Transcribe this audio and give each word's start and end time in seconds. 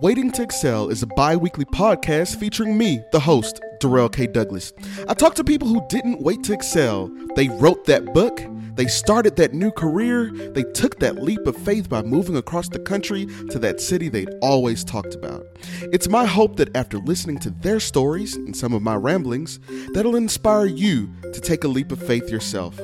Waiting 0.00 0.30
to 0.30 0.44
Excel 0.44 0.90
is 0.90 1.02
a 1.02 1.08
bi 1.08 1.34
weekly 1.34 1.64
podcast 1.64 2.38
featuring 2.38 2.78
me, 2.78 3.02
the 3.10 3.18
host, 3.18 3.60
Darrell 3.80 4.08
K. 4.08 4.28
Douglas. 4.28 4.72
I 5.08 5.14
talk 5.14 5.34
to 5.34 5.42
people 5.42 5.66
who 5.66 5.84
didn't 5.88 6.20
wait 6.20 6.44
to 6.44 6.52
excel. 6.52 7.10
They 7.34 7.48
wrote 7.48 7.84
that 7.86 8.14
book, 8.14 8.40
they 8.76 8.86
started 8.86 9.34
that 9.36 9.54
new 9.54 9.72
career, 9.72 10.30
they 10.30 10.62
took 10.62 11.00
that 11.00 11.20
leap 11.20 11.44
of 11.48 11.56
faith 11.56 11.88
by 11.88 12.02
moving 12.02 12.36
across 12.36 12.68
the 12.68 12.78
country 12.78 13.26
to 13.50 13.58
that 13.58 13.80
city 13.80 14.08
they'd 14.08 14.32
always 14.40 14.84
talked 14.84 15.16
about. 15.16 15.44
It's 15.92 16.08
my 16.08 16.26
hope 16.26 16.54
that 16.58 16.76
after 16.76 16.98
listening 16.98 17.40
to 17.40 17.50
their 17.50 17.80
stories 17.80 18.36
and 18.36 18.56
some 18.56 18.72
of 18.72 18.82
my 18.82 18.94
ramblings, 18.94 19.58
that'll 19.94 20.14
inspire 20.14 20.66
you 20.66 21.12
to 21.32 21.40
take 21.40 21.64
a 21.64 21.68
leap 21.68 21.90
of 21.90 22.00
faith 22.00 22.30
yourself. 22.30 22.78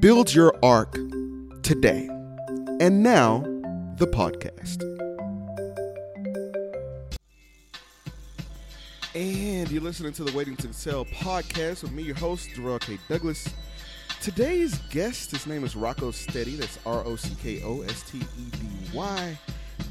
Build 0.00 0.34
your 0.34 0.52
arc 0.64 0.94
today. 1.62 2.08
And 2.80 3.04
now, 3.04 3.44
the 3.98 4.08
podcast. 4.08 4.97
And 9.14 9.70
you're 9.70 9.82
listening 9.82 10.12
to 10.14 10.24
the 10.24 10.36
Waiting 10.36 10.54
to 10.56 10.68
Excel 10.68 11.06
podcast 11.06 11.82
with 11.82 11.92
me, 11.92 12.02
your 12.02 12.16
host, 12.16 12.50
Darrell 12.54 12.78
K. 12.78 12.98
Douglas. 13.08 13.48
Today's 14.20 14.76
guest, 14.90 15.30
his 15.30 15.46
name 15.46 15.64
is 15.64 15.74
Rocko 15.74 16.12
Stedy. 16.12 16.58
That's 16.58 16.78
R 16.84 17.02
O 17.06 17.16
C 17.16 17.34
K 17.42 17.62
O 17.64 17.80
S 17.80 18.02
T 18.02 18.18
E 18.18 18.50
D 18.50 18.66
Y. 18.92 19.38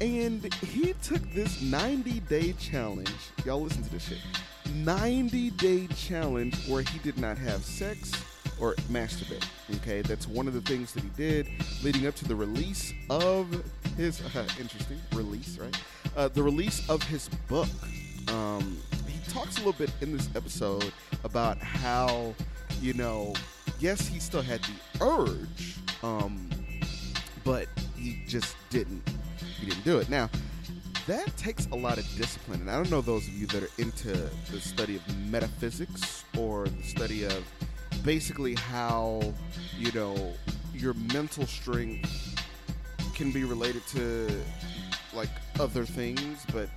And 0.00 0.54
he 0.54 0.92
took 1.02 1.20
this 1.32 1.60
90 1.60 2.20
day 2.20 2.52
challenge. 2.60 3.10
Y'all 3.44 3.60
listen 3.60 3.82
to 3.82 3.90
this 3.90 4.06
shit. 4.06 4.18
90 4.72 5.50
day 5.50 5.88
challenge 5.88 6.68
where 6.68 6.82
he 6.82 7.00
did 7.00 7.18
not 7.18 7.36
have 7.38 7.64
sex 7.64 8.12
or 8.60 8.74
masturbate. 8.88 9.44
Okay, 9.76 10.00
that's 10.02 10.28
one 10.28 10.46
of 10.46 10.54
the 10.54 10.60
things 10.60 10.92
that 10.92 11.02
he 11.02 11.10
did 11.16 11.48
leading 11.82 12.06
up 12.06 12.14
to 12.14 12.24
the 12.28 12.36
release 12.36 12.94
of 13.10 13.64
his 13.96 14.20
uh, 14.36 14.46
interesting 14.60 15.00
release, 15.12 15.58
right? 15.58 15.76
Uh, 16.16 16.28
the 16.28 16.42
release 16.42 16.88
of 16.88 17.02
his 17.02 17.28
book. 17.48 17.68
Um, 18.28 18.77
talks 19.38 19.54
a 19.54 19.58
little 19.58 19.72
bit 19.74 19.92
in 20.00 20.16
this 20.16 20.28
episode 20.34 20.92
about 21.22 21.58
how, 21.58 22.34
you 22.80 22.92
know, 22.94 23.32
yes, 23.78 24.08
he 24.08 24.18
still 24.18 24.42
had 24.42 24.60
the 24.62 25.04
urge, 25.04 25.76
um, 26.02 26.50
but 27.44 27.68
he 27.96 28.20
just 28.26 28.56
didn't. 28.68 29.00
He 29.60 29.66
didn't 29.66 29.84
do 29.84 29.98
it. 29.98 30.08
Now, 30.08 30.28
that 31.06 31.36
takes 31.36 31.66
a 31.66 31.76
lot 31.76 31.98
of 31.98 32.16
discipline, 32.16 32.62
and 32.62 32.68
I 32.68 32.74
don't 32.74 32.90
know 32.90 33.00
those 33.00 33.28
of 33.28 33.34
you 33.34 33.46
that 33.48 33.62
are 33.62 33.70
into 33.78 34.10
the 34.50 34.60
study 34.60 34.96
of 34.96 35.18
metaphysics 35.30 36.24
or 36.36 36.66
the 36.66 36.82
study 36.82 37.24
of 37.24 37.44
basically 38.02 38.56
how 38.56 39.22
you 39.76 39.92
know 39.92 40.34
your 40.74 40.94
mental 41.12 41.46
strength 41.46 42.42
can 43.14 43.30
be 43.30 43.44
related 43.44 43.86
to 43.88 44.28
like 45.14 45.30
other 45.58 45.84
things 45.84 46.44
but 46.52 46.68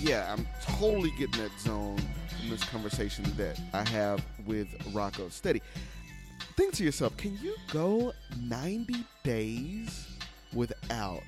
yeah 0.00 0.32
i'm 0.32 0.46
totally 0.62 1.10
getting 1.18 1.40
that 1.42 1.50
zone 1.58 1.98
from 2.38 2.50
this 2.50 2.64
conversation 2.64 3.24
that 3.36 3.58
i 3.72 3.86
have 3.88 4.24
with 4.46 4.68
rocko 4.92 5.28
stedy 5.30 5.60
think 6.56 6.72
to 6.72 6.84
yourself 6.84 7.16
can 7.16 7.36
you 7.42 7.54
go 7.72 8.12
90 8.40 9.04
days 9.24 10.06
without 10.54 11.22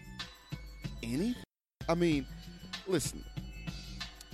any? 1.02 1.36
i 1.88 1.94
mean 1.94 2.26
listen 2.86 3.24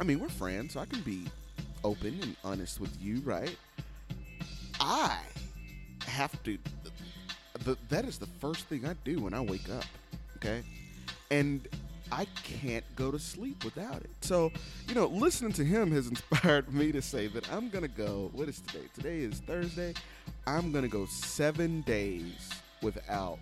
i 0.01 0.05
mean 0.05 0.19
we're 0.19 0.29
friends 0.29 0.75
so 0.75 0.81
i 0.81 0.87
can 0.87 1.01
be 1.03 1.25
open 1.85 2.19
and 2.23 2.37
honest 2.45 2.81
with 2.81 2.97
you 3.01 3.21
right 3.25 3.57
I 4.81 5.19
have 6.07 6.43
to. 6.45 6.59
The, 7.65 7.77
that 7.89 8.05
is 8.05 8.19
the 8.19 8.29
first 8.41 8.67
thing 8.67 8.87
I 8.87 8.95
do 9.05 9.21
when 9.21 9.35
I 9.35 9.41
wake 9.41 9.69
up. 9.71 9.85
Okay, 10.37 10.63
and 11.31 11.67
I 12.11 12.27
can't 12.43 12.85
go 12.97 13.11
to 13.11 13.19
sleep 13.19 13.65
without 13.65 13.97
it. 14.03 14.11
So, 14.21 14.51
you 14.89 14.95
know, 14.95 15.07
listening 15.07 15.53
to 15.55 15.65
him 15.65 15.91
has 15.93 16.07
inspired 16.09 16.73
me 16.73 16.93
to 16.93 17.03
say 17.03 17.27
that 17.29 17.51
I'm 17.53 17.69
gonna 17.69 17.89
go. 17.89 18.31
What 18.33 18.49
is 18.49 18.61
today? 18.61 18.85
Today 18.95 19.19
is 19.19 19.41
Thursday. 19.41 19.95
I'm 20.47 20.73
gonna 20.73 20.89
go 20.89 21.07
seven 21.07 21.83
days 21.83 22.51
without 22.83 23.39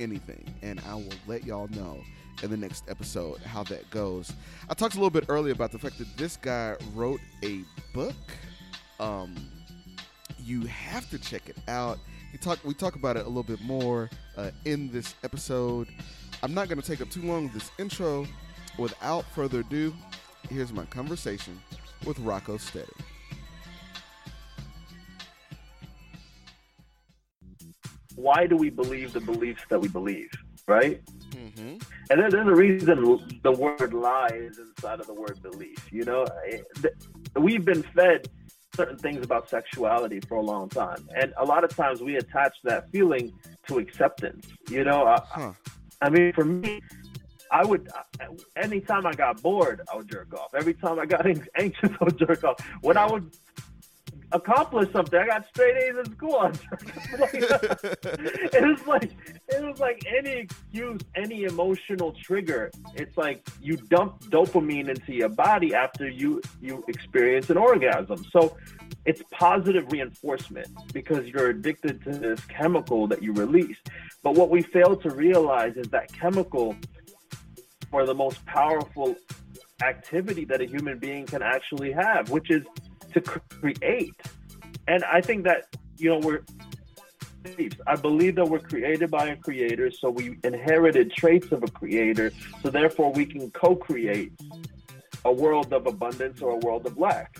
anything, 0.00 0.54
and 0.62 0.80
I 0.88 0.94
will 0.94 1.12
let 1.26 1.44
y'all 1.44 1.68
know 1.68 2.00
in 2.42 2.50
the 2.50 2.56
next 2.56 2.84
episode 2.88 3.38
how 3.38 3.62
that 3.64 3.88
goes. 3.90 4.32
I 4.68 4.74
talked 4.74 4.94
a 4.94 4.98
little 4.98 5.10
bit 5.10 5.24
earlier 5.28 5.52
about 5.52 5.72
the 5.72 5.78
fact 5.78 5.98
that 5.98 6.16
this 6.16 6.36
guy 6.36 6.76
wrote 6.94 7.20
a 7.42 7.62
book. 7.92 8.14
Um, 9.00 9.34
you 10.44 10.62
have 10.66 11.08
to 11.10 11.18
check 11.18 11.48
it 11.48 11.56
out. 11.68 11.98
He 12.36 12.42
talk, 12.42 12.58
we 12.64 12.74
talk 12.74 12.96
about 12.96 13.16
it 13.16 13.24
a 13.24 13.28
little 13.28 13.42
bit 13.42 13.62
more 13.62 14.10
uh, 14.36 14.50
in 14.66 14.92
this 14.92 15.14
episode. 15.24 15.88
I'm 16.42 16.52
not 16.52 16.68
going 16.68 16.78
to 16.78 16.86
take 16.86 17.00
up 17.00 17.08
too 17.08 17.22
long 17.22 17.44
with 17.44 17.54
this 17.54 17.70
intro. 17.78 18.26
Without 18.78 19.24
further 19.34 19.60
ado, 19.60 19.94
here's 20.50 20.70
my 20.70 20.84
conversation 20.84 21.58
with 22.04 22.18
Rocko 22.18 22.60
Stedy. 22.60 22.90
Why 28.16 28.46
do 28.46 28.58
we 28.58 28.68
believe 28.68 29.14
the 29.14 29.20
beliefs 29.22 29.62
that 29.70 29.80
we 29.80 29.88
believe, 29.88 30.28
right? 30.68 31.00
Mm-hmm. 31.30 31.78
And 32.10 32.20
then 32.20 32.28
there's 32.28 32.48
a 32.48 32.54
reason 32.54 33.40
the 33.44 33.52
word 33.52 33.94
lie 33.94 34.28
is 34.34 34.58
inside 34.58 35.00
of 35.00 35.06
the 35.06 35.14
word 35.14 35.40
belief. 35.42 35.90
You 35.90 36.04
know, 36.04 36.26
we've 37.34 37.64
been 37.64 37.82
fed 37.82 38.28
certain 38.76 38.98
things 38.98 39.24
about 39.24 39.48
sexuality 39.48 40.20
for 40.20 40.36
a 40.36 40.42
long 40.42 40.68
time. 40.68 41.08
And 41.16 41.32
a 41.38 41.44
lot 41.44 41.64
of 41.64 41.74
times 41.74 42.00
we 42.00 42.16
attach 42.16 42.54
that 42.64 42.90
feeling 42.90 43.32
to 43.68 43.78
acceptance. 43.78 44.46
You 44.68 44.84
know, 44.84 45.16
huh. 45.24 45.52
I, 46.00 46.06
I 46.06 46.10
mean, 46.10 46.32
for 46.32 46.44
me, 46.44 46.82
I 47.50 47.64
would, 47.64 47.88
anytime 48.56 49.06
I 49.06 49.12
got 49.12 49.42
bored, 49.42 49.80
I 49.92 49.96
would 49.96 50.10
jerk 50.10 50.34
off. 50.34 50.54
Every 50.54 50.74
time 50.74 50.98
I 50.98 51.06
got 51.06 51.26
anxious, 51.58 51.90
I 52.00 52.04
would 52.04 52.18
jerk 52.18 52.44
off. 52.44 52.60
When 52.82 52.96
I 52.96 53.06
would 53.10 53.30
accomplish 54.32 54.90
something. 54.92 55.18
I 55.18 55.26
got 55.26 55.46
straight 55.48 55.76
A's 55.76 55.96
in 55.98 56.12
school. 56.12 56.50
it 57.32 58.62
was 58.62 58.80
like 58.86 59.10
it 59.48 59.64
was 59.64 59.78
like 59.78 60.02
any 60.06 60.30
excuse, 60.30 61.00
any 61.14 61.44
emotional 61.44 62.12
trigger. 62.12 62.70
It's 62.94 63.16
like 63.16 63.46
you 63.60 63.76
dump 63.76 64.20
dopamine 64.24 64.88
into 64.88 65.12
your 65.12 65.28
body 65.28 65.74
after 65.74 66.08
you 66.08 66.42
you 66.60 66.84
experience 66.88 67.50
an 67.50 67.56
orgasm. 67.56 68.24
So 68.30 68.56
it's 69.04 69.22
positive 69.30 69.90
reinforcement 69.92 70.68
because 70.92 71.26
you're 71.26 71.50
addicted 71.50 72.02
to 72.04 72.10
this 72.10 72.44
chemical 72.46 73.06
that 73.08 73.22
you 73.22 73.32
release. 73.32 73.76
But 74.22 74.34
what 74.34 74.50
we 74.50 74.62
fail 74.62 74.96
to 74.96 75.10
realize 75.10 75.76
is 75.76 75.88
that 75.88 76.12
chemical 76.12 76.76
for 77.90 78.04
the 78.04 78.14
most 78.14 78.44
powerful 78.46 79.14
activity 79.82 80.44
that 80.46 80.60
a 80.60 80.64
human 80.64 80.98
being 80.98 81.26
can 81.26 81.42
actually 81.42 81.92
have, 81.92 82.30
which 82.30 82.50
is 82.50 82.62
to 83.12 83.20
create. 83.20 84.14
And 84.88 85.04
I 85.04 85.20
think 85.20 85.44
that, 85.44 85.76
you 85.96 86.10
know, 86.10 86.18
we're, 86.18 86.42
I 87.86 87.96
believe 87.96 88.36
that 88.36 88.48
we're 88.48 88.60
created 88.60 89.10
by 89.10 89.28
a 89.28 89.36
creator, 89.36 89.90
so 89.90 90.10
we 90.10 90.38
inherited 90.42 91.12
traits 91.12 91.52
of 91.52 91.62
a 91.62 91.68
creator, 91.68 92.32
so 92.62 92.70
therefore 92.70 93.12
we 93.12 93.24
can 93.26 93.50
co 93.50 93.76
create 93.76 94.32
a 95.24 95.32
world 95.32 95.72
of 95.72 95.86
abundance 95.86 96.40
or 96.40 96.52
a 96.52 96.58
world 96.58 96.86
of 96.86 96.98
lack. 96.98 97.36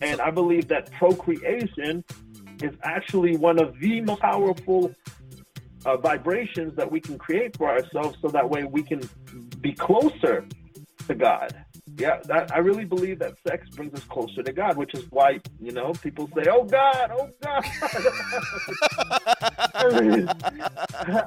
And 0.00 0.20
I 0.20 0.30
believe 0.30 0.68
that 0.68 0.90
procreation 0.92 2.04
is 2.62 2.74
actually 2.82 3.36
one 3.36 3.58
of 3.60 3.78
the 3.80 4.00
most 4.00 4.20
powerful 4.20 4.94
uh, 5.84 5.96
vibrations 5.96 6.74
that 6.76 6.90
we 6.90 7.00
can 7.00 7.18
create 7.18 7.56
for 7.56 7.68
ourselves 7.68 8.18
so 8.20 8.28
that 8.28 8.48
way 8.48 8.64
we 8.64 8.82
can 8.82 9.00
be 9.60 9.72
closer 9.72 10.46
to 11.06 11.14
God 11.14 11.64
yeah, 11.98 12.20
that, 12.26 12.54
I 12.54 12.58
really 12.58 12.84
believe 12.84 13.18
that 13.18 13.34
sex 13.46 13.68
brings 13.70 13.92
us 13.92 14.04
closer 14.04 14.42
to 14.42 14.52
God, 14.52 14.76
which 14.76 14.94
is 14.94 15.10
why 15.10 15.40
you 15.60 15.72
know 15.72 15.92
people 16.00 16.30
say, 16.34 16.44
"Oh 16.48 16.62
God, 16.62 17.10
oh 17.12 17.28
God." 17.42 17.64
I 19.74 20.00
mean, 20.00 20.28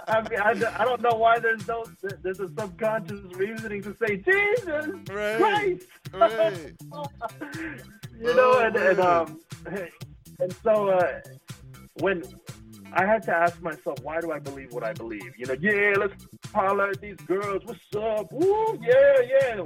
I, 0.08 0.22
mean 0.30 0.40
I, 0.40 0.80
I, 0.80 0.86
don't 0.86 1.02
know 1.02 1.18
why 1.18 1.40
there's 1.40 1.68
no 1.68 1.84
there's 2.24 2.40
a 2.40 2.48
subconscious 2.58 3.20
reasoning 3.36 3.84
to 3.84 3.96
say 4.06 4.18
Jesus 4.18 4.86
right. 5.10 5.38
Christ. 5.38 5.88
Right. 6.14 6.74
you 8.18 8.34
know, 8.34 8.54
oh, 8.54 8.64
and, 8.66 8.76
and 8.78 9.00
um, 9.00 9.42
and 10.40 10.56
so 10.64 10.90
uh, 10.90 11.20
when 12.00 12.24
I 12.94 13.06
had 13.06 13.24
to 13.24 13.32
ask 13.36 13.62
myself, 13.62 14.00
why 14.04 14.22
do 14.22 14.32
I 14.32 14.40
believe 14.40 14.72
what 14.72 14.86
I 14.86 14.94
believe? 14.94 15.34
You 15.38 15.48
know, 15.48 15.56
yeah, 15.60 15.96
let's 15.98 16.28
holler 16.54 16.92
at 16.92 17.02
these 17.02 17.18
girls. 17.28 17.62
What's 17.66 17.80
up? 17.96 18.32
Woo, 18.32 18.80
yeah, 18.82 19.22
yeah 19.22 19.64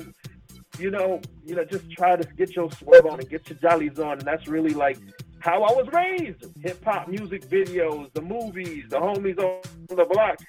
you 0.80 0.92
know, 0.92 1.22
you 1.46 1.56
know, 1.56 1.64
just 1.66 1.90
try 1.92 2.16
to 2.16 2.28
get 2.36 2.56
your 2.56 2.72
swerve 2.72 3.06
on 3.06 3.20
and 3.20 3.30
get 3.30 3.50
your 3.50 3.58
jollies 3.60 4.00
on, 4.00 4.20
and 4.20 4.22
that's 4.22 4.48
really 4.48 4.74
like 4.74 4.98
how 5.40 5.64
I 5.64 5.72
was 5.74 5.88
raised. 5.94 6.46
Hip 6.64 6.84
hop 6.84 7.08
music 7.08 7.48
videos, 7.48 8.12
the 8.14 8.22
movies, 8.22 8.86
the 8.90 8.98
homies 8.98 9.40
on 9.40 9.62
the 9.90 10.06
block. 10.06 10.40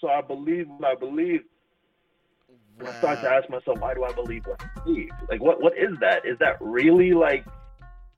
So 0.00 0.08
I 0.08 0.20
believe 0.20 0.68
what 0.68 0.84
I 0.84 0.94
believe. 0.94 1.42
Wow. 2.80 2.90
I 2.90 2.98
start 2.98 3.20
to 3.20 3.30
ask 3.30 3.50
myself, 3.50 3.78
why 3.80 3.94
do 3.94 4.04
I 4.04 4.12
believe 4.12 4.46
what 4.46 4.62
I 4.62 4.84
believe? 4.84 5.10
Like, 5.28 5.42
what 5.42 5.62
what 5.62 5.76
is 5.76 5.98
that? 6.00 6.24
Is 6.24 6.38
that 6.38 6.56
really 6.60 7.12
like 7.12 7.44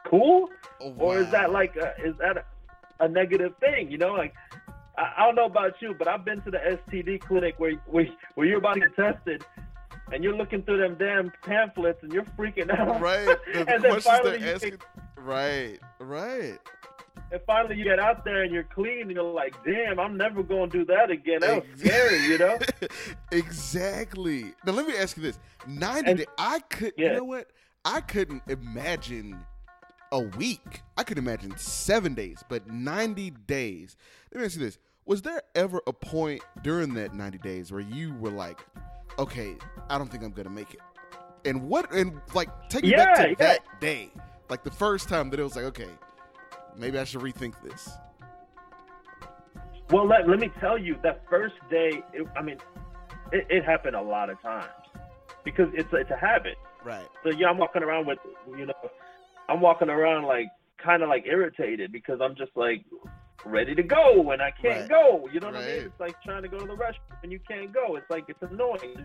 cool, 0.07 0.49
wow. 0.81 0.95
or 0.99 1.19
is 1.19 1.31
that 1.31 1.51
like 1.53 1.77
a, 1.77 1.95
is 2.05 2.15
that 2.19 2.37
a, 2.39 2.45
a 3.05 3.09
negative 3.09 3.55
thing? 3.59 3.91
You 3.91 3.99
know, 3.99 4.13
like 4.13 4.35
I, 4.97 5.13
I, 5.19 5.27
don't 5.27 5.35
know 5.35 5.47
about 5.47 5.75
you, 5.81 5.95
but 5.99 6.07
I've 6.07 6.25
been 6.25 6.41
to 6.43 6.51
the 6.51 6.59
STD 6.59 7.21
clinic 7.21 7.59
where 7.59 7.73
where, 7.87 8.07
where 8.35 8.47
you're 8.47 8.59
about 8.59 8.75
to 8.75 8.81
get 8.81 8.97
tested, 8.97 9.45
and 10.13 10.23
you're 10.23 10.37
looking 10.37 10.63
through 10.63 10.79
them 10.79 10.97
damn 10.99 11.33
pamphlets 11.43 12.03
and 12.03 12.13
you're 12.13 12.25
freaking 12.39 12.71
out. 12.71 13.01
Right. 13.01 13.27
The 13.53 13.73
and 13.75 13.83
then 13.85 14.01
finally 14.01 14.39
they're 14.39 14.49
you 14.49 14.55
asking. 14.55 14.71
get, 14.71 14.81
Right. 15.17 15.79
Right. 16.01 16.59
and 17.31 17.41
finally 17.47 17.77
you 17.77 17.85
get 17.85 17.99
out 18.01 18.25
there 18.25 18.43
and 18.43 18.53
you're 18.53 18.65
clean 18.65 19.03
and 19.03 19.11
you're 19.13 19.23
like, 19.33 19.55
damn, 19.65 19.99
I'm 20.01 20.17
never 20.17 20.43
going 20.43 20.69
to 20.71 20.79
do 20.79 20.85
that 20.87 21.11
again. 21.11 21.41
That 21.41 21.63
was 21.71 21.81
scary, 21.81 22.23
you 22.27 22.39
know? 22.39 22.59
exactly. 23.33 24.53
Now 24.65 24.73
let 24.73 24.87
me 24.87 24.97
ask 24.97 25.17
you 25.17 25.23
this: 25.23 25.39
ninety 25.67 26.11
And- 26.11 26.19
days. 26.19 26.27
I 26.39 26.61
could. 26.61 26.93
Yeah. 26.97 27.09
You 27.09 27.17
know 27.19 27.25
what? 27.25 27.49
I 27.85 28.01
couldn't 28.01 28.43
imagine 28.49 29.39
a 30.13 30.21
week. 30.21 30.83
I 30.97 31.03
could 31.05 31.19
imagine 31.19 31.57
seven 31.57 32.15
days, 32.15 32.43
but 32.49 32.69
ninety 32.69 33.31
days. 33.31 33.97
Let 34.33 34.41
me 34.41 34.47
ask 34.47 34.57
you 34.57 34.65
this: 34.65 34.79
Was 35.05 35.23
there 35.23 35.43
ever 35.55 35.81
a 35.87 35.93
point 35.93 36.43
during 36.63 36.95
that 36.95 37.15
ninety 37.15 37.39
days 37.39 37.73
where 37.73 37.81
you 37.81 38.15
were 38.15 38.31
like, 38.31 38.61
"Okay, 39.19 39.57
I 39.89 39.99
don't 39.99 40.11
think 40.11 40.23
I'm 40.25 40.33
gonna 40.33 40.51
make 40.51 40.75
it"? 40.75 40.81
And 41.45 41.69
what? 41.69 41.93
And 41.93 42.21
like, 42.35 42.49
take 42.69 42.85
me 42.85 42.93
back 42.93 43.17
to 43.17 43.29
yeah. 43.29 43.35
that 43.39 43.81
day, 43.81 44.11
like 44.49 44.65
the 44.65 44.71
first 44.71 45.09
time 45.09 45.31
that 45.31 45.41
it 45.41 45.43
was 45.43 45.57
like, 45.57 45.65
"Okay, 45.67 45.91
maybe 46.77 46.99
I 46.99 47.05
should 47.05 47.21
rethink 47.21 47.55
this." 47.63 47.91
Well, 49.91 50.07
let, 50.07 50.27
let 50.27 50.39
me 50.39 50.51
tell 50.59 50.79
you, 50.79 50.97
that 51.03 51.23
first 51.29 51.55
day, 51.71 52.03
it, 52.15 52.27
I 52.35 52.43
mean, 52.43 52.57
it, 53.31 53.47
it 53.51 53.65
happened 53.65 53.95
a 53.95 54.01
lot 54.01 54.31
of 54.31 54.41
times 54.41 54.71
because 55.45 55.69
it's, 55.75 55.89
it's 55.93 56.11
a 56.11 56.17
habit. 56.17 56.57
Right. 56.83 57.07
So 57.23 57.31
yeah, 57.31 57.49
I'm 57.49 57.59
walking 57.59 57.83
around 57.83 58.07
with, 58.07 58.19
you 58.57 58.67
know, 58.67 58.73
I'm 59.49 59.61
walking 59.61 59.91
around 59.91 60.25
like 60.25 60.49
kind 60.83 61.03
of 61.03 61.11
like 61.11 61.27
irritated 61.27 61.93
because 61.93 62.21
I'm 62.23 62.35
just 62.37 62.53
like 62.55 62.85
ready 63.45 63.75
to 63.75 63.83
go 63.83 64.31
and 64.31 64.41
I 64.43 64.51
can't 64.51 64.81
Right. 64.83 64.89
go. 64.89 65.29
You 65.33 65.41
know 65.41 65.49
what 65.49 65.57
I 65.57 65.67
mean? 65.67 65.85
It's 65.87 66.01
like 66.01 66.21
trying 66.23 66.43
to 66.43 66.49
go 66.49 66.59
to 66.59 66.67
the 66.67 66.77
restroom 66.77 67.23
and 67.23 67.33
you 67.33 67.41
can't 67.49 67.73
go. 67.73 67.97
It's 67.97 68.09
like 68.11 68.25
it's 68.29 68.43
annoying. 68.43 69.05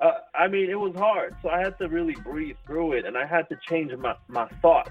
Uh, 0.00 0.12
I 0.34 0.46
mean, 0.46 0.70
it 0.70 0.76
was 0.78 0.94
hard, 0.96 1.34
so 1.42 1.48
I 1.48 1.58
had 1.58 1.76
to 1.78 1.88
really 1.88 2.14
breathe 2.22 2.54
through 2.66 2.92
it, 2.92 3.04
and 3.04 3.18
I 3.18 3.26
had 3.26 3.48
to 3.48 3.58
change 3.68 3.92
my 3.96 4.14
my 4.28 4.46
thoughts. 4.62 4.90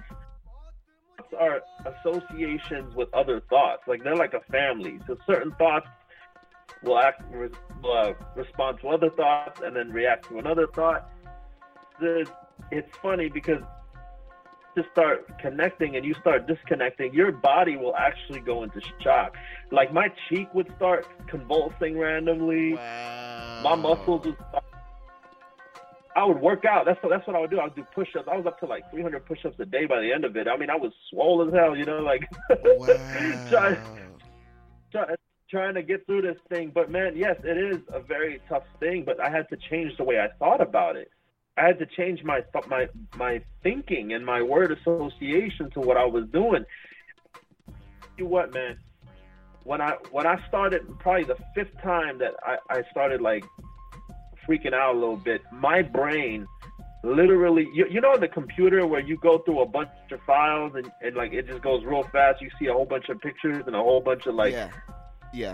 Thoughts 1.18 1.34
are 1.40 1.62
associations 1.86 2.94
with 2.94 3.14
other 3.14 3.40
thoughts. 3.50 3.84
Like 3.88 4.04
they're 4.04 4.18
like 4.18 4.34
a 4.34 4.42
family. 4.52 5.00
So 5.08 5.18
certain 5.26 5.54
thoughts 5.54 5.88
will 6.84 7.00
act 7.00 7.24
re- 7.32 7.50
uh, 7.86 8.14
respond 8.36 8.80
to 8.82 8.90
other 8.90 9.10
thoughts 9.12 9.62
and 9.64 9.76
then 9.76 9.92
react 9.92 10.28
to 10.30 10.40
another 10.40 10.68
thought. 10.68 11.10
The, 12.00 12.30
it's 12.72 12.96
funny 13.02 13.30
because 13.30 13.64
to 14.78 14.86
start 14.92 15.28
connecting 15.40 15.96
and 15.96 16.06
you 16.06 16.14
start 16.22 16.48
disconnecting, 16.48 17.14
your 17.14 17.32
body 17.32 17.76
will 17.76 17.96
actually 17.96 18.40
go 18.40 18.64
into 18.64 18.80
shock. 19.02 19.36
Like 19.72 19.92
my 19.92 20.08
cheek 20.30 20.54
would 20.54 20.72
start 20.78 21.08
convulsing 21.28 21.98
randomly. 21.98 22.74
Wow. 22.74 23.62
My 23.64 23.76
muscles 23.76 24.26
would 24.26 24.36
start. 24.50 24.64
I 26.16 26.26
would 26.26 26.40
work 26.40 26.64
out. 26.66 26.86
That's 26.86 27.02
what, 27.04 27.10
that's 27.10 27.26
what 27.28 27.36
I 27.36 27.40
would 27.40 27.50
do. 27.50 27.60
I 27.60 27.66
would 27.66 27.76
do 27.76 27.86
push-ups. 27.94 28.28
I 28.32 28.38
was 28.38 28.46
up 28.46 28.60
to 28.60 28.66
like 28.66 28.90
300 28.92 29.26
push-ups 29.26 29.56
a 29.60 29.66
day 29.66 29.86
by 29.86 30.00
the 30.00 30.12
end 30.12 30.26
of 30.26 30.36
it. 30.36 30.48
I 30.48 30.58
mean, 30.58 30.70
I 30.70 30.76
was 30.76 30.92
swole 31.10 31.48
as 31.48 31.54
hell. 31.54 31.76
You 31.76 31.86
know, 31.86 32.00
like 32.00 32.28
Wow. 32.50 32.88
try, 33.48 33.78
try, 34.92 35.16
trying 35.50 35.74
to 35.76 35.84
get 35.84 36.06
through 36.06 36.22
this 36.22 36.38
thing. 36.50 36.72
But 36.74 36.92
man, 36.92 37.14
yes, 37.16 37.36
it 37.44 37.58
is 37.58 37.82
a 37.92 38.00
very 38.00 38.42
tough 38.48 38.64
thing. 38.80 39.04
But 39.06 39.20
I 39.20 39.30
had 39.30 39.50
to 39.50 39.58
change 39.70 39.98
the 39.98 40.04
way 40.04 40.20
I 40.20 40.28
thought 40.38 40.62
about 40.62 40.96
it. 40.96 41.10
I 41.58 41.66
had 41.66 41.80
to 41.80 41.86
change 41.86 42.24
my 42.24 42.44
my 42.68 42.88
my 43.16 43.42
thinking 43.64 44.14
and 44.14 44.26
my 44.26 44.42
word 44.42 44.72
association 44.72 45.72
to 45.72 45.80
what 45.80 45.98
I 45.98 46.06
was 46.06 46.26
doing. 46.30 46.66
You 48.18 48.28
what, 48.28 48.54
man? 48.54 48.78
When 49.64 49.82
I 49.82 49.98
when 50.12 50.28
I 50.28 50.46
started, 50.48 50.82
probably 51.00 51.24
the 51.24 51.38
fifth 51.56 51.82
time 51.82 52.20
that 52.20 52.36
I, 52.44 52.58
I 52.70 52.84
started 52.92 53.22
like 53.22 53.44
freaking 54.48 54.74
out 54.74 54.96
a 54.96 55.00
little 55.00 55.18
bit, 55.18 55.42
my 55.52 55.82
brain 55.82 56.48
literally 57.04 57.68
you, 57.74 57.86
you 57.90 58.02
know 58.02 58.18
the 58.18 58.28
computer 58.28 58.86
where 58.86 59.00
you 59.00 59.18
go 59.18 59.38
through 59.40 59.62
a 59.62 59.66
bunch 59.66 59.90
of 60.12 60.20
files 60.26 60.74
and, 60.76 60.92
and 61.02 61.16
like 61.16 61.32
it 61.32 61.48
just 61.48 61.62
goes 61.62 61.84
real 61.86 62.04
fast 62.12 62.42
you 62.42 62.50
see 62.60 62.66
a 62.66 62.74
whole 62.74 62.86
bunch 62.86 63.08
of 63.10 63.22
pictures 63.22 63.64
and 63.68 63.76
a 63.76 63.80
whole 63.80 64.02
bunch 64.02 64.26
of 64.26 64.36
like 64.36 64.52
yeah. 64.52 64.70
Yeah. 65.34 65.54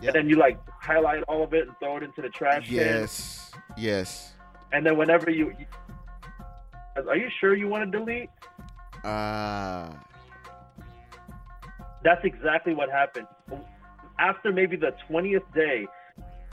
Yeah. 0.00 0.08
and 0.08 0.14
then 0.14 0.28
you 0.28 0.36
like 0.36 0.58
highlight 0.80 1.22
all 1.24 1.42
of 1.42 1.54
it 1.54 1.66
and 1.66 1.76
throw 1.80 1.96
it 1.96 2.02
into 2.02 2.22
the 2.22 2.28
trash 2.28 2.66
can 2.66 2.74
Yes. 2.74 3.50
Yes. 3.76 4.32
And 4.72 4.84
then 4.84 4.96
whenever 4.96 5.30
you 5.30 5.52
are 6.96 7.16
you 7.16 7.28
sure 7.40 7.54
you 7.54 7.68
want 7.68 7.90
to 7.90 7.98
delete? 7.98 8.30
Ah. 9.04 9.88
that's 12.02 12.24
exactly 12.24 12.74
what 12.74 12.90
happened. 12.90 13.26
After 14.18 14.52
maybe 14.52 14.76
the 14.76 14.92
20th 15.08 15.54
day 15.54 15.86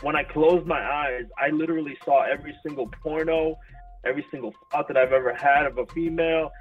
when 0.02 0.16
i 0.16 0.24
closed 0.24 0.68
my 0.68 0.82
eyes 0.82 1.24
i 1.42 1.50
literally 1.50 1.98
saw 2.04 2.22
every 2.24 2.54
single 2.62 2.86
porno 3.02 3.58
every 4.06 4.26
single 4.30 4.54
thought 4.70 4.90
that 4.90 4.98
i've 4.98 5.14
ever 5.14 5.34
had 5.34 5.66
of 5.66 5.78
a 5.78 5.86
female 5.94 6.52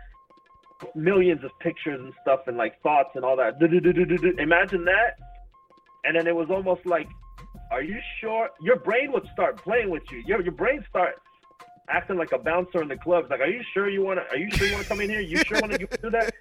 millions 0.95 1.43
of 1.45 1.51
pictures 1.61 2.01
and 2.01 2.13
stuff 2.23 2.41
and 2.47 2.57
like 2.57 2.81
thoughts 2.83 3.11
and 3.15 3.25
all 3.25 3.37
that. 3.37 3.55
Imagine 4.39 4.85
that. 4.85 5.17
And 6.05 6.17
then 6.17 6.27
it 6.27 6.35
was 6.35 6.49
almost 6.51 6.85
like 6.87 7.09
are 7.71 7.83
you 7.83 7.97
sure? 8.21 8.51
Your 8.61 8.77
brain 8.77 9.11
would 9.13 9.27
start 9.33 9.57
playing 9.57 9.91
with 9.91 10.03
you. 10.13 10.23
Your, 10.27 10.43
your 10.43 10.53
brain 10.53 10.85
start 10.89 11.15
acting 11.89 12.17
like 12.17 12.33
a 12.33 12.39
bouncer 12.39 12.83
in 12.83 12.89
the 12.89 12.97
clubs 12.97 13.29
like 13.31 13.41
are 13.41 13.49
you 13.49 13.63
sure 13.73 13.89
you 13.89 14.03
want 14.03 14.19
to 14.19 14.27
are 14.31 14.39
you 14.39 14.51
sure 14.51 14.67
you 14.67 14.73
want 14.73 14.83
to 14.83 14.89
come 14.89 15.01
in 15.01 15.11
here 15.11 15.21
you 15.21 15.37
sure 15.39 15.61
want 15.61 15.73
to 15.73 15.79
do 15.79 16.11
that 16.11 16.33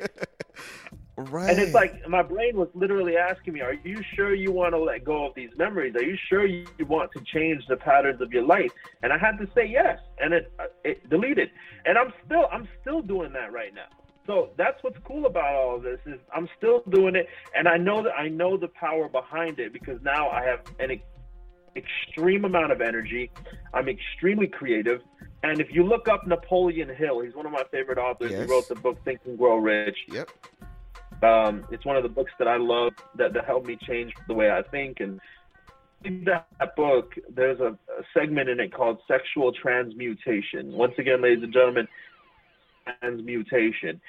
right. 1.17 1.49
and 1.49 1.59
it's 1.59 1.73
like 1.73 2.07
my 2.07 2.21
brain 2.21 2.57
was 2.57 2.69
literally 2.73 3.17
asking 3.17 3.53
me, 3.53 3.61
"Are 3.61 3.73
you 3.73 4.01
sure 4.15 4.33
you 4.33 4.51
want 4.51 4.73
to 4.73 4.79
let 4.79 5.03
go 5.03 5.27
of 5.27 5.35
these 5.35 5.51
memories? 5.57 5.95
Are 5.95 6.03
you 6.03 6.17
sure 6.29 6.45
you 6.45 6.65
want 6.87 7.11
to 7.13 7.21
change 7.21 7.65
the 7.67 7.77
patterns 7.77 8.21
of 8.21 8.31
your 8.31 8.43
life?" 8.43 8.71
And 9.01 9.13
I 9.13 9.17
had 9.17 9.37
to 9.39 9.47
say 9.55 9.65
yes, 9.65 9.99
and 10.19 10.33
it 10.33 10.51
uh, 10.59 10.65
it 10.83 11.09
deleted. 11.09 11.49
And 11.85 11.97
I'm 11.97 12.13
still 12.25 12.47
I'm 12.51 12.67
still 12.81 13.01
doing 13.01 13.33
that 13.33 13.51
right 13.51 13.73
now. 13.73 13.87
So 14.25 14.51
that's 14.57 14.81
what's 14.83 14.97
cool 15.05 15.25
about 15.25 15.53
all 15.53 15.75
of 15.75 15.83
this 15.83 15.99
is 16.05 16.19
I'm 16.33 16.47
still 16.57 16.83
doing 16.89 17.15
it, 17.15 17.27
and 17.55 17.67
I 17.67 17.77
know 17.77 18.03
that 18.03 18.13
I 18.17 18.29
know 18.29 18.57
the 18.57 18.69
power 18.69 19.09
behind 19.09 19.59
it 19.59 19.73
because 19.73 20.01
now 20.01 20.29
I 20.29 20.43
have 20.45 20.61
an 20.79 21.01
extreme 21.75 22.45
amount 22.45 22.71
of 22.71 22.81
energy. 22.81 23.31
I'm 23.73 23.89
extremely 23.89 24.47
creative. 24.47 25.01
And 25.43 25.59
if 25.59 25.73
you 25.73 25.83
look 25.83 26.07
up 26.07 26.25
Napoleon 26.25 26.89
Hill, 26.95 27.19
he's 27.19 27.35
one 27.35 27.45
of 27.45 27.51
my 27.51 27.63
favorite 27.69 27.97
authors. 27.97 28.31
Yes. 28.31 28.45
He 28.45 28.51
wrote 28.51 28.67
the 28.69 28.75
book 28.75 28.97
Think 29.03 29.19
and 29.25 29.37
Grow 29.37 29.57
Rich. 29.57 29.97
Yep. 30.07 30.29
Um, 31.21 31.65
it's 31.69 31.85
one 31.85 31.97
of 31.97 32.03
the 32.03 32.09
books 32.09 32.31
that 32.39 32.47
I 32.47 32.57
love 32.57 32.93
that, 33.15 33.33
that 33.33 33.45
helped 33.45 33.67
me 33.67 33.77
change 33.81 34.13
the 34.27 34.33
way 34.33 34.51
I 34.51 34.61
think. 34.61 35.01
And 35.01 35.19
in 36.05 36.23
that 36.25 36.75
book, 36.75 37.13
there's 37.29 37.59
a, 37.59 37.77
a 37.97 38.03
segment 38.13 38.49
in 38.49 38.61
it 38.61 38.73
called 38.73 38.99
sexual 39.07 39.51
transmutation. 39.51 40.71
Once 40.71 40.93
again, 40.97 41.21
ladies 41.21 41.43
and 41.43 41.53
gentlemen, 41.53 41.87
transmutation. 42.99 44.01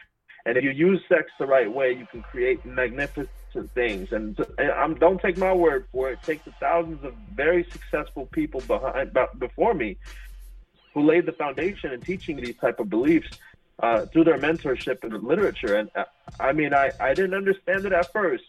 And 0.47 0.57
if 0.57 0.63
you 0.63 0.71
use 0.71 1.01
sex 1.09 1.31
the 1.39 1.47
right 1.47 1.73
way, 1.73 1.93
you 1.93 2.07
can 2.07 2.23
create 2.23 2.65
magnificent 2.65 3.71
things. 3.75 4.13
And, 4.13 4.39
and 4.59 4.71
I'm, 4.71 4.95
don't 4.95 5.21
take 5.21 5.37
my 5.37 5.53
word 5.53 5.87
for 5.91 6.11
it. 6.11 6.21
Take 6.23 6.45
the 6.45 6.53
thousands 6.61 7.03
of 7.05 7.15
very 7.35 7.67
successful 7.73 8.27
people 8.27 8.61
behind 8.61 9.13
be- 9.13 9.39
before 9.39 9.75
me 9.75 9.97
who 10.95 11.03
laid 11.03 11.27
the 11.27 11.33
foundation 11.33 11.93
in 11.93 12.01
teaching 12.01 12.37
these 12.37 12.57
type 12.57 12.81
of 12.81 12.89
beliefs 12.89 13.29
uh, 13.81 14.07
through 14.07 14.25
their 14.25 14.39
mentorship 14.39 15.03
and 15.03 15.23
literature. 15.23 15.77
And 15.77 15.91
uh, 15.95 16.05
I 16.41 16.53
mean, 16.53 16.73
I, 16.73 16.93
I 17.01 17.13
didn't 17.13 17.35
understand 17.35 17.85
it 17.85 17.93
at 17.93 18.13
first. 18.13 18.45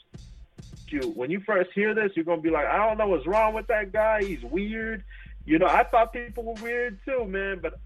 You, 0.88 1.02
when 1.16 1.32
you 1.32 1.40
first 1.40 1.72
hear 1.74 1.96
this, 1.96 2.12
you're 2.16 2.26
gonna 2.26 2.42
be 2.42 2.52
like, 2.52 2.68
I 2.68 2.78
don't 2.78 2.98
know 2.98 3.08
what's 3.08 3.26
wrong 3.26 3.54
with 3.54 3.68
that 3.68 3.92
guy. 3.92 4.24
He's 4.24 4.44
weird. 4.44 5.04
You 5.46 5.60
know, 5.60 5.68
I 5.68 5.84
thought 5.84 6.14
people 6.14 6.44
were 6.44 6.62
weird 6.62 7.00
too, 7.04 7.26
man. 7.26 7.60
But 7.62 7.80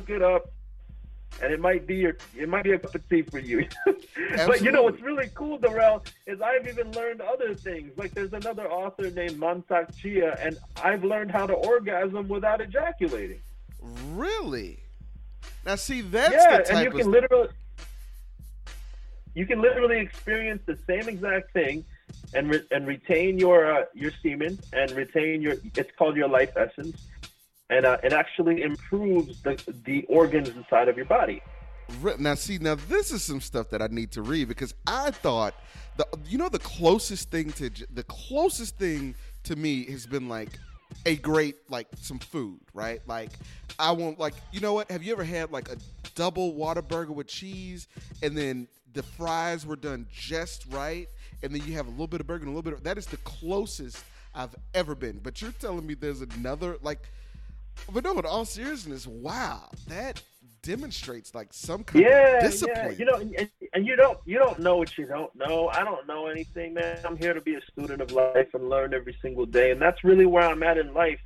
look 0.00 0.10
it 0.10 0.22
up, 0.22 0.50
and 1.42 1.52
it 1.52 1.60
might 1.60 1.86
be 1.86 1.96
your, 1.96 2.16
it 2.36 2.48
might 2.48 2.64
be 2.64 2.72
a 2.72 2.78
cup 2.78 2.94
of 2.94 3.08
tea 3.08 3.22
for 3.22 3.38
you. 3.38 3.66
but 4.46 4.60
you 4.62 4.72
know 4.72 4.82
what's 4.82 5.00
really 5.00 5.30
cool, 5.34 5.58
Darrell, 5.58 6.04
is 6.26 6.40
I've 6.40 6.66
even 6.66 6.92
learned 6.92 7.20
other 7.20 7.54
things. 7.54 7.96
Like 7.96 8.12
there's 8.14 8.32
another 8.32 8.70
author 8.70 9.10
named 9.10 9.40
Mantak 9.40 9.96
Chia, 9.96 10.36
and 10.40 10.58
I've 10.82 11.04
learned 11.04 11.30
how 11.30 11.46
to 11.46 11.54
orgasm 11.54 12.28
without 12.28 12.60
ejaculating. 12.60 13.40
Really? 14.12 14.80
Now, 15.64 15.76
see, 15.76 16.00
that's 16.00 16.32
yeah, 16.32 16.58
the 16.58 16.64
type 16.64 16.74
and 16.74 16.84
you 16.84 16.90
can 16.90 17.10
literally 17.10 17.48
you 19.34 19.46
can 19.46 19.60
literally 19.60 20.00
experience 20.00 20.62
the 20.66 20.76
same 20.86 21.08
exact 21.08 21.52
thing 21.52 21.84
and 22.34 22.50
re- 22.50 22.66
and 22.70 22.86
retain 22.86 23.38
your 23.38 23.70
uh, 23.70 23.84
your 23.94 24.10
semen 24.22 24.58
and 24.72 24.90
retain 24.92 25.42
your 25.42 25.56
it's 25.76 25.90
called 25.96 26.16
your 26.16 26.28
life 26.28 26.52
essence 26.56 27.06
and 27.70 27.84
uh, 27.84 27.98
it 28.02 28.12
actually 28.12 28.62
improves 28.62 29.42
the 29.42 29.60
the 29.84 30.04
organs 30.08 30.48
inside 30.48 30.88
of 30.88 30.96
your 30.96 31.06
body 31.06 31.42
Now, 32.18 32.34
see, 32.34 32.58
now 32.58 32.74
this 32.74 33.10
is 33.12 33.22
some 33.22 33.40
stuff 33.40 33.70
that 33.70 33.80
I 33.80 33.86
need 33.86 34.12
to 34.12 34.22
read 34.22 34.48
because 34.48 34.74
I 34.86 35.10
thought 35.10 35.54
the 35.96 36.06
you 36.26 36.38
know 36.38 36.48
the 36.48 36.58
closest 36.58 37.30
thing 37.30 37.50
to 37.52 37.70
the 37.92 38.02
closest 38.04 38.76
thing 38.76 39.14
to 39.44 39.56
me 39.56 39.84
has 39.86 40.06
been 40.06 40.28
like 40.28 40.50
a 41.06 41.16
great 41.16 41.56
like 41.70 41.86
some 42.00 42.18
food, 42.18 42.60
right? 42.74 43.00
Like 43.06 43.30
I 43.78 43.92
want 43.92 44.18
like 44.18 44.34
you 44.52 44.60
know 44.60 44.74
what? 44.74 44.90
Have 44.90 45.02
you 45.02 45.12
ever 45.12 45.24
had 45.24 45.50
like 45.50 45.70
a 45.70 45.76
double 46.14 46.52
Whataburger 46.52 47.10
with 47.10 47.26
cheese 47.26 47.88
and 48.22 48.36
then 48.36 48.68
the 48.92 49.02
fries 49.02 49.64
were 49.64 49.76
done 49.76 50.06
just 50.12 50.66
right 50.70 51.08
and 51.42 51.54
then 51.54 51.62
you 51.66 51.74
have 51.74 51.86
a 51.86 51.90
little 51.90 52.06
bit 52.06 52.20
of 52.20 52.26
burger 52.26 52.44
and 52.44 52.48
a 52.48 52.56
little 52.56 52.62
bit 52.62 52.72
of 52.74 52.82
that 52.84 52.98
is 52.98 53.06
the 53.06 53.16
closest 53.18 54.04
I've 54.34 54.54
ever 54.74 54.94
been. 54.94 55.20
But 55.22 55.40
you're 55.40 55.52
telling 55.52 55.86
me 55.86 55.94
there's 55.94 56.20
another 56.20 56.76
like 56.82 57.00
But 57.92 58.04
no, 58.04 58.18
in 58.18 58.26
all 58.26 58.44
seriousness, 58.44 59.06
wow, 59.06 59.70
that 59.88 60.22
demonstrates 60.62 61.34
like 61.34 61.52
some 61.52 61.84
kind 61.84 62.04
yeah, 62.04 62.36
of 62.36 62.42
discipline. 62.42 62.92
Yeah, 62.92 62.98
you 62.98 63.04
know, 63.04 63.14
and, 63.14 63.50
and 63.72 63.86
you 63.86 63.96
don't 63.96 64.18
you 64.24 64.38
don't 64.38 64.58
know 64.58 64.76
what 64.76 64.96
you 64.98 65.06
don't 65.06 65.34
know. 65.34 65.68
I 65.68 65.84
don't 65.84 66.06
know 66.06 66.26
anything, 66.26 66.74
man. 66.74 66.98
I'm 67.04 67.16
here 67.16 67.34
to 67.34 67.40
be 67.40 67.54
a 67.54 67.60
student 67.72 68.02
of 68.02 68.12
life 68.12 68.48
and 68.54 68.68
learn 68.68 68.94
every 68.94 69.16
single 69.22 69.46
day, 69.46 69.70
and 69.70 69.80
that's 69.80 70.04
really 70.04 70.26
where 70.26 70.44
I'm 70.44 70.62
at 70.62 70.78
in 70.78 70.92
life. 70.92 71.20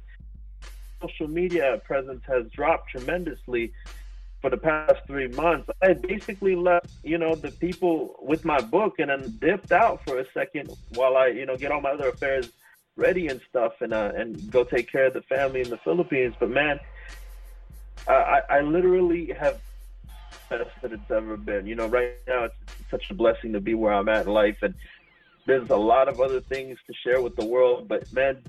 Social 1.01 1.29
media 1.29 1.81
presence 1.85 2.23
has 2.29 2.47
dropped 2.51 2.91
tremendously 2.91 3.73
for 4.41 4.51
the 4.51 4.57
past 4.57 4.97
three 5.07 5.29
months. 5.29 5.71
I 5.83 5.95
basically 5.95 6.55
left, 6.55 6.91
you 7.03 7.17
know, 7.17 7.35
the 7.35 7.51
people 7.51 8.17
with 8.21 8.45
my 8.45 8.61
book 8.61 8.99
and 8.99 9.09
then 9.09 9.37
dipped 9.41 9.73
out 9.73 10.05
for 10.05 10.19
a 10.19 10.27
second 10.33 10.71
while 10.95 11.17
I, 11.17 11.29
you 11.29 11.47
know, 11.47 11.57
get 11.57 11.71
all 11.71 11.81
my 11.81 11.91
other 11.91 12.09
affairs 12.09 12.51
ready 12.97 13.29
and 13.29 13.41
stuff 13.49 13.73
and 13.81 13.93
uh, 13.93 14.13
and 14.15 14.51
go 14.51 14.65
take 14.65 14.91
care 14.91 15.07
of 15.07 15.15
the 15.15 15.23
family 15.23 15.61
in 15.61 15.71
the 15.71 15.79
Philippines. 15.79 16.35
But 16.39 16.51
man, 16.51 16.79
I, 18.07 18.41
I 18.49 18.61
literally 18.61 19.33
have 19.39 19.61
best 20.49 20.71
that 20.83 20.93
it's 20.93 21.11
ever 21.11 21.37
been. 21.37 21.67
You 21.67 21.75
know, 21.75 21.87
right 21.87 22.13
now 22.27 22.45
it's 22.45 22.55
such 22.91 23.05
a 23.11 23.15
blessing 23.15 23.53
to 23.55 23.61
be 23.61 23.75
where 23.75 23.93
I'm 23.93 24.09
at 24.09 24.27
in 24.27 24.33
life, 24.33 24.59
and 24.63 24.75
there's 25.47 25.71
a 25.71 25.77
lot 25.77 26.09
of 26.09 26.21
other 26.21 26.41
things 26.41 26.79
to 26.87 26.95
share 27.05 27.21
with 27.21 27.37
the 27.37 27.45
world. 27.45 27.89
But 27.89 28.13
man, 28.13 28.43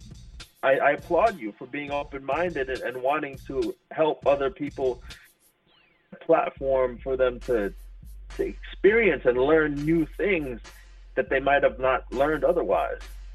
I, 0.61 0.77
I 0.77 0.91
applaud 0.91 1.39
you 1.39 1.53
for 1.57 1.65
being 1.67 1.91
open-minded 1.91 2.69
and, 2.69 2.81
and 2.81 3.01
wanting 3.01 3.37
to 3.47 3.75
help 3.91 4.25
other 4.27 4.49
people. 4.49 5.01
Platform 6.21 6.99
for 7.03 7.17
them 7.17 7.39
to 7.41 7.73
to 8.37 8.43
experience 8.43 9.23
and 9.25 9.37
learn 9.37 9.73
new 9.73 10.07
things 10.15 10.61
that 11.15 11.29
they 11.29 11.39
might 11.39 11.63
have 11.63 11.79
not 11.79 12.11
learned 12.13 12.43
otherwise. 12.43 12.99